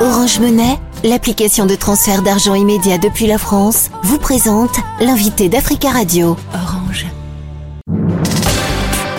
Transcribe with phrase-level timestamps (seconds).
[0.00, 6.36] Orange Monnaie, l'application de transfert d'argent immédiat depuis la France, vous présente l'invité d'Africa Radio.
[6.54, 7.04] Orange.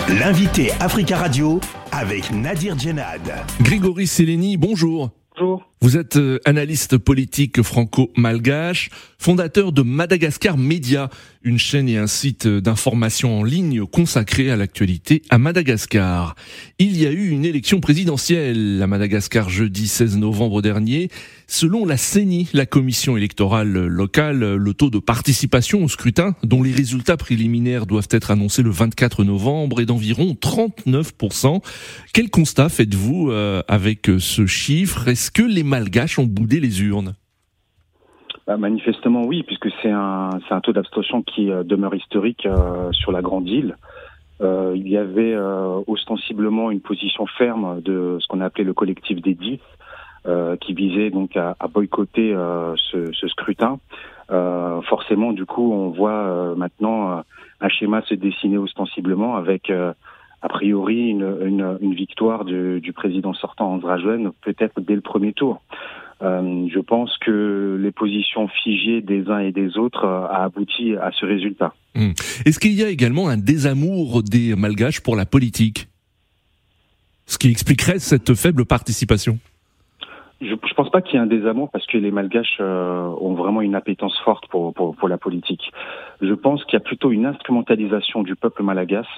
[0.08, 1.60] L'invité Africa Radio
[1.92, 3.20] avec Nadir Djenad.
[3.60, 5.10] Grégory Seleni, bonjour.
[5.80, 11.08] Vous êtes euh, analyste politique franco-malgache, fondateur de Madagascar Média,
[11.42, 16.34] une chaîne et un site d'information en ligne consacré à l'actualité à Madagascar.
[16.78, 21.08] Il y a eu une élection présidentielle à Madagascar jeudi 16 novembre dernier.
[21.52, 26.70] Selon la CENI, la commission électorale locale, le taux de participation au scrutin, dont les
[26.70, 31.60] résultats préliminaires doivent être annoncés le 24 novembre, est d'environ 39%.
[32.14, 35.08] Quel constat faites-vous euh, avec ce chiffre?
[35.08, 37.14] Est-ce que les malgaches ont boudé les urnes?
[38.46, 43.10] Bah, Manifestement oui, puisque c'est un, un taux d'abstention qui euh, demeure historique euh, sur
[43.10, 43.76] la grande île.
[44.40, 45.36] Euh, il y avait
[45.88, 49.58] ostensiblement une position ferme de ce qu'on a appelé le collectif des dix,
[50.60, 52.34] qui visait donc à, boycotter
[52.76, 53.78] ce, ce, scrutin.
[54.28, 57.22] forcément, du coup, on voit maintenant
[57.60, 59.70] un schéma se dessiner ostensiblement avec
[60.42, 63.98] a priori une, une, une victoire du, du, président sortant Andra
[64.42, 65.62] peut-être dès le premier tour.
[66.22, 70.94] Euh, je pense que les positions figées des uns et des autres euh, a abouti
[70.96, 71.74] à ce résultat.
[71.94, 72.10] Hmm.
[72.44, 75.88] Est-ce qu'il y a également un désamour des Malgaches pour la politique?
[77.24, 79.38] Ce qui expliquerait cette faible participation
[80.40, 83.34] je, je pense pas qu'il y ait un désamour parce que les Malgaches euh, ont
[83.34, 85.70] vraiment une appétence forte pour, pour, pour la politique.
[86.20, 89.08] Je pense qu'il y a plutôt une instrumentalisation du peuple malagasy.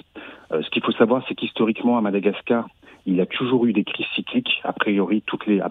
[0.51, 2.67] Euh, ce qu'il faut savoir, c'est qu'historiquement à Madagascar,
[3.05, 5.69] il y a toujours eu des crises cycliques, a priori toutes les, à,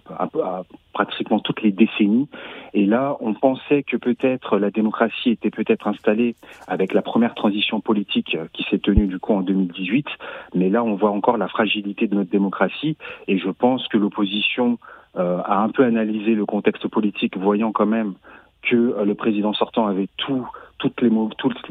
[0.92, 2.28] pratiquement toutes les décennies.
[2.74, 6.34] Et là, on pensait que peut-être la démocratie était peut-être installée
[6.66, 10.06] avec la première transition politique qui s'est tenue du coup en 2018.
[10.54, 12.98] Mais là, on voit encore la fragilité de notre démocratie.
[13.28, 17.86] Et je pense que l'opposition euh, a un peu analysé le contexte politique, voyant quand
[17.86, 18.14] même
[18.62, 20.46] que euh, le président sortant avait tout
[20.82, 21.10] toutes les,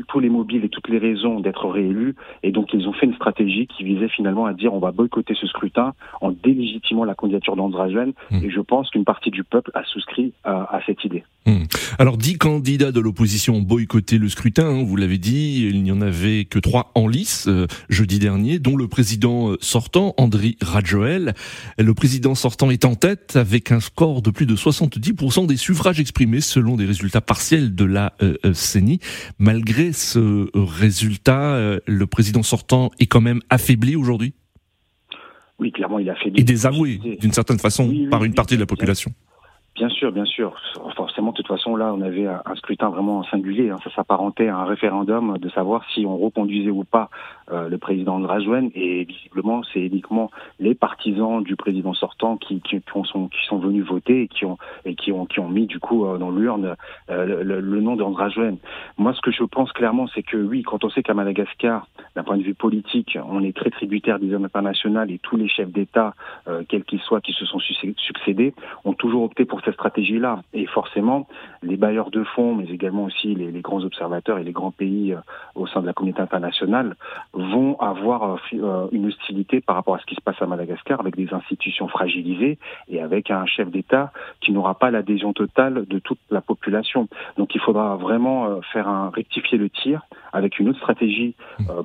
[0.08, 2.16] tous les mobiles et toutes les raisons d'être réélu.
[2.44, 5.34] Et donc, ils ont fait une stratégie qui visait finalement à dire on va boycotter
[5.40, 8.14] ce scrutin en délégitimant la candidature d'Andragen.
[8.30, 8.44] Mmh.
[8.44, 11.24] Et je pense qu'une partie du peuple a souscrit à, cette idée.
[11.46, 11.64] Mmh.
[12.00, 14.68] Alors, dix candidats de l'opposition ont boycotté le scrutin.
[14.68, 18.60] Hein, vous l'avez dit, il n'y en avait que trois en lice euh, jeudi dernier,
[18.60, 21.34] dont le président euh, sortant, Andri Rajoel.
[21.78, 26.00] Le président sortant est en tête avec un score de plus de 70% des suffrages
[26.00, 29.00] exprimés selon des résultats partiels de la euh, euh CENI.
[29.40, 34.34] Malgré ce résultat, euh, le président sortant est quand même affaibli aujourd'hui?
[35.60, 36.42] Oui, clairement, il est affaibli.
[36.42, 39.12] Et désavoué, d'une certaine façon, par une partie de la population.
[39.12, 39.31] Bien
[39.90, 40.54] sûr, bien sûr.
[40.96, 43.70] Forcément, de toute façon, là, on avait un scrutin vraiment singulier.
[43.70, 43.78] Hein.
[43.84, 47.10] Ça s'apparentait à un référendum de savoir si on reconduisait ou pas
[47.52, 48.72] euh, le président de Rajwen.
[48.76, 52.62] Et visiblement, c'est uniquement les partisans du président sortant qui,
[52.92, 54.24] sont, venus voter
[54.86, 56.76] et qui ont, mis, du coup, euh, dans l'urne
[57.10, 58.30] euh, le, nom d'André
[58.98, 62.24] Moi, ce que je pense clairement, c'est que oui, quand on sait qu'à Madagascar, d'un
[62.24, 65.72] point de vue politique, on est très tributaire des hommes internationaux et tous les chefs
[65.72, 66.14] d'État,
[66.70, 68.54] quels qu'ils soient, qui se sont succédés,
[68.86, 70.42] ont toujours opté pour cette stratégie-là.
[70.54, 71.28] Et forcément,
[71.64, 75.14] les bailleurs de fonds, mais également aussi les, les grands observateurs et les grands pays
[75.14, 75.18] euh,
[75.56, 76.96] au sein de la communauté internationale
[77.34, 81.00] vont avoir euh, euh, une hostilité par rapport à ce qui se passe à Madagascar
[81.00, 82.58] avec des institutions fragilisées
[82.90, 84.12] et avec un chef d'État
[84.42, 87.08] qui n'aura pas l'adhésion totale de toute la population.
[87.38, 90.02] Donc il faudra vraiment faire un rectifier le tir
[90.34, 91.36] avec une autre stratégie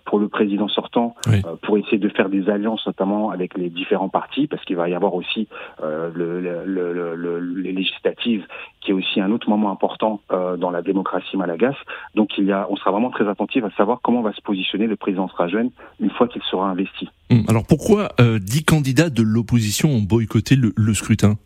[0.05, 1.15] pour le président sortant
[1.63, 4.95] pour essayer de faire des alliances notamment avec les différents partis parce qu'il va y
[4.95, 5.49] avoir aussi
[5.83, 8.45] le, le, législatives,
[8.81, 11.77] qui est aussi un autre moment important euh, dans la démocratie malagasy.
[12.15, 14.87] Donc il y a, on sera vraiment très attentif à savoir comment va se positionner
[14.87, 15.71] le président Strajen
[16.01, 17.09] une fois qu'il sera investi.
[17.31, 21.37] Hum, alors pourquoi euh, dix candidats de l'opposition ont boycotté le scrutin?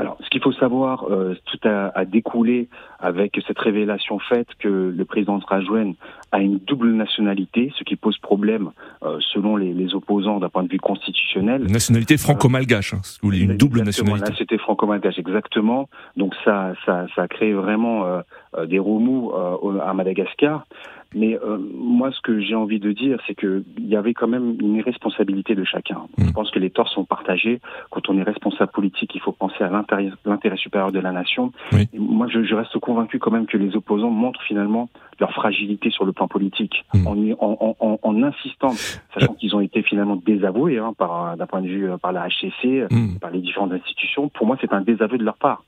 [0.00, 2.68] Alors, ce qu'il faut savoir, euh, tout a, a, découlé
[2.98, 5.94] avec cette révélation faite que le président Trajouen
[6.32, 8.70] a une double nationalité, ce qui pose problème
[9.02, 11.64] euh, selon les, les opposants d'un point de vue constitutionnel.
[11.64, 14.32] nationalité franco-malgache, hein, une double nationalité.
[14.38, 15.88] C'était franco-malgache, exactement.
[16.16, 18.20] Donc ça, ça, ça a créé vraiment euh,
[18.56, 20.66] euh des remous euh, à Madagascar.
[21.14, 24.56] Mais euh, moi, ce que j'ai envie de dire, c'est qu'il y avait quand même
[24.60, 26.02] une irresponsabilité de chacun.
[26.16, 26.26] Mmh.
[26.26, 27.60] Je pense que les torts sont partagés.
[27.90, 31.52] Quand on est responsable politique, il faut penser à l'intérêt supérieur de la nation.
[31.94, 36.04] moi, je, je, reste convaincu quand même que les opposants montrent finalement leur fragilité sur
[36.04, 37.06] le plan politique mmh.
[37.06, 38.72] en, en, en, en, insistant,
[39.14, 42.86] sachant qu'ils ont été finalement désavoués hein, par d'un point de vue par la HCC,
[42.90, 43.18] mmh.
[43.20, 44.28] par les différentes institutions.
[44.28, 45.64] Pour moi, c'est un désaveu de leur part.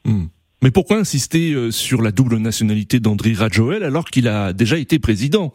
[0.63, 4.99] Mais pourquoi insister euh, sur la double nationalité d'André Rajoel alors qu'il a déjà été
[4.99, 5.53] président?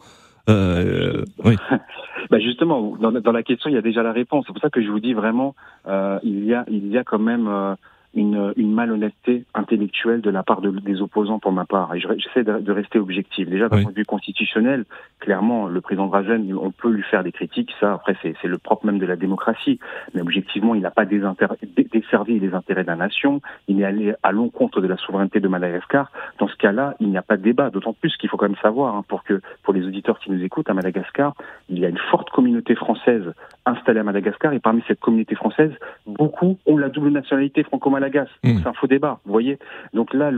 [0.48, 1.56] Euh, oui.
[2.30, 4.44] bah justement, dans, dans, la question, il y a déjà la réponse.
[4.46, 5.54] C'est pour ça que je vous dis vraiment,
[5.86, 7.74] euh, il y a, il y a quand même euh,
[8.14, 11.94] une, une, malhonnêteté intellectuelle de la part de, des opposants pour ma part.
[11.94, 13.48] Et j'essaie de, de, rester objectif.
[13.48, 14.84] Déjà, d'un point de vue constitutionnel,
[15.20, 17.70] clairement, le président Drazen, on peut lui faire des critiques.
[17.80, 19.78] Ça, après, c'est le propre même de la démocratie.
[20.14, 23.40] Mais objectivement, il n'a pas desservi les intérêts de la nation.
[23.68, 26.10] Il est allé à l'encontre de la souveraineté de Madagascar.
[26.38, 27.70] Dans ce cas-là, il n'y a pas de débat.
[27.70, 30.42] D'autant plus qu'il faut quand même savoir, hein, pour que pour les auditeurs qui nous
[30.42, 31.34] écoutent à Madagascar,
[31.68, 33.32] il y a une forte communauté française
[33.66, 34.52] installée à Madagascar.
[34.52, 35.72] Et parmi cette communauté française,
[36.06, 37.62] beaucoup ont la double nationalité
[38.08, 38.58] Mmh.
[38.58, 39.58] C'est un faux débat, vous voyez.
[39.92, 40.30] Donc là,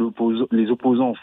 [0.50, 1.14] les opposants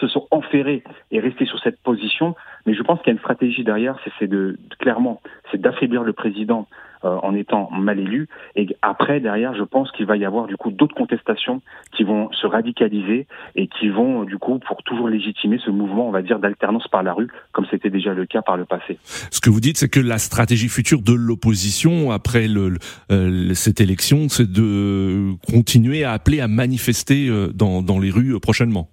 [0.00, 2.34] se sont enferrés et restés sur cette position.
[2.66, 5.20] Mais je pense qu'il y a une stratégie derrière, c'est de, clairement,
[5.50, 6.66] c'est d'affaiblir le président
[7.04, 8.28] euh, en étant mal élu.
[8.56, 11.60] Et après, derrière, je pense qu'il va y avoir du coup d'autres contestations
[11.96, 16.10] qui vont se radicaliser et qui vont du coup pour toujours légitimer ce mouvement, on
[16.10, 18.98] va dire, d'alternance par la rue, comme c'était déjà le cas par le passé.
[19.30, 22.78] Ce que vous dites, c'est que la stratégie future de l'opposition après le,
[23.10, 28.38] euh, cette élection, c'est de continuer à appeler à manifester euh, dans, dans les rues
[28.40, 28.88] prochainement.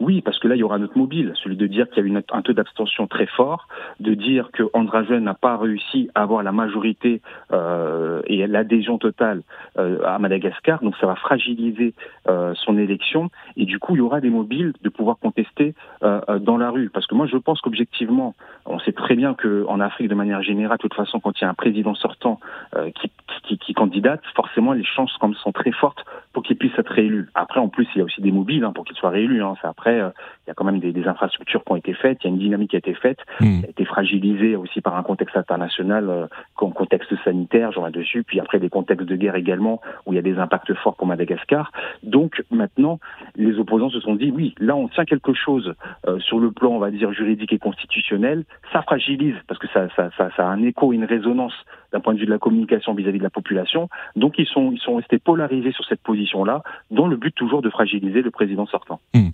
[0.00, 2.12] Oui, parce que là, il y aura notre mobile, celui de dire qu'il y a
[2.12, 3.68] eu un taux d'abstention très fort,
[4.00, 9.42] de dire que Andragen n'a pas réussi à avoir la majorité euh, et l'adhésion totale
[9.78, 11.94] euh, à Madagascar, donc ça va fragiliser
[12.28, 16.20] euh, son élection, et du coup, il y aura des mobiles de pouvoir contester euh,
[16.28, 16.90] euh, dans la rue.
[16.90, 18.34] Parce que moi, je pense qu'objectivement,
[18.66, 21.46] on sait très bien qu'en Afrique, de manière générale, de toute façon, quand il y
[21.46, 22.40] a un président sortant
[22.76, 23.10] euh, qui,
[23.44, 27.28] qui, qui, candidate, forcément, les chances sont très fortes pour qu'il puisse être réélu.
[27.34, 29.42] Après, en plus, il y a aussi des mobiles hein, pour qu'il soit réélu.
[29.42, 29.54] Hein.
[29.62, 30.10] Après euh,
[30.46, 32.32] il y a quand même des, des, infrastructures qui ont été faites, il y a
[32.34, 33.60] une dynamique qui a été faite, hmm.
[33.60, 37.90] qui a été fragilisée aussi par un contexte international, euh, comme contexte sanitaire, j'en ai
[37.90, 40.96] dessus, puis après des contextes de guerre également, où il y a des impacts forts
[40.96, 41.72] pour Madagascar.
[42.02, 42.98] Donc maintenant,
[43.36, 45.74] les opposants se sont dit, oui, là on tient quelque chose
[46.06, 49.88] euh, sur le plan, on va dire, juridique et constitutionnel, ça fragilise, parce que ça,
[49.96, 51.54] ça, ça, ça a un écho, une résonance
[51.94, 53.88] d'un point de vue de la communication vis-à-vis de la population.
[54.16, 57.70] Donc ils sont, ils sont restés polarisés sur cette position-là, dans le but toujours de
[57.70, 59.00] fragiliser le président sortant.
[59.14, 59.28] Hmm.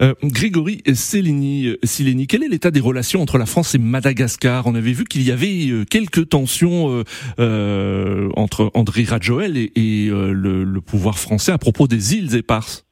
[0.00, 1.76] Euh, Grégory Sileni,
[2.26, 4.66] quel est l'état des relations entre la France et Madagascar?
[4.66, 7.04] On avait vu qu'il y avait euh, quelques tensions euh,
[7.38, 12.34] euh, entre André Rajoel et, et euh, le, le, pouvoir français à propos des îles
[12.36, 12.86] éparses.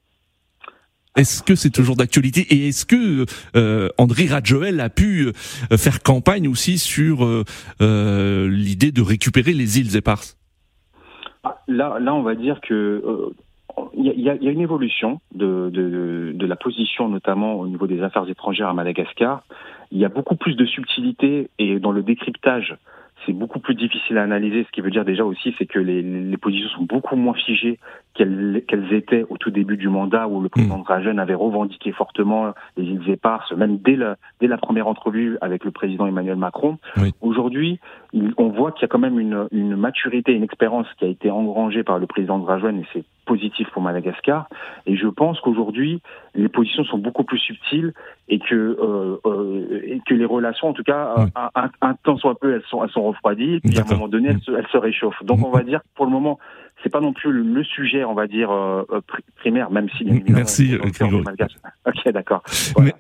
[1.17, 2.41] Est-ce que c'est toujours d'actualité?
[2.51, 5.31] Et est-ce que euh, André Rajoel a pu
[5.77, 7.45] faire campagne aussi sur
[7.81, 10.39] l'idée de récupérer les îles éparses?
[11.45, 13.03] Ah, Là, là, on va dire que
[13.95, 17.87] il y, a, y a, une évolution de, de, de, la position, notamment au niveau
[17.87, 19.43] des affaires étrangères à Madagascar.
[19.91, 22.77] Il y a beaucoup plus de subtilité et dans le décryptage
[23.27, 24.65] c'est beaucoup plus difficile à analyser.
[24.65, 27.79] Ce qui veut dire déjà aussi, c'est que les, les, positions sont beaucoup moins figées
[28.15, 30.83] qu'elles qu'elles étaient au tout début du mandat, où le président mmh.
[30.83, 35.65] Dragen avait revendiqué fortement les îles éparses, même dès la, dès la première entrevue avec
[35.65, 36.79] le président Emmanuel Macron.
[36.97, 37.13] Oui.
[37.21, 37.79] Aujourd'hui,
[38.37, 41.31] on voit qu'il y a quand même une, une maturité, une expérience qui a été
[41.31, 44.49] engrangée par le président Dragen, et c'est positif pour Madagascar.
[44.87, 46.01] Et je pense qu'aujourd'hui,
[46.35, 47.93] les positions sont beaucoup plus subtiles
[48.29, 51.25] et que, euh, euh, et que les relations, en tout cas, oui.
[51.35, 54.09] un, un, un, temps soit peu, elles sont, elles sont refroidies, puis à un moment
[54.09, 55.23] donné, elles se, elles se réchauffent.
[55.25, 56.39] Donc on va dire, pour le moment,
[56.83, 58.85] c'est pas non plus le, sujet, on va dire, euh,
[59.37, 60.77] primaire, même si Merci,
[61.87, 62.43] Ok, d'accord.
[62.75, 62.93] Voilà.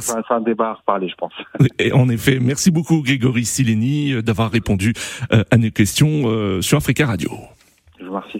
[0.00, 1.32] C'est un débat à reparler, je pense.
[1.78, 4.92] Et en effet, merci beaucoup Grégory Sileni d'avoir répondu
[5.30, 7.30] à nos questions sur Africa Radio.
[7.98, 8.39] Je vous remercie.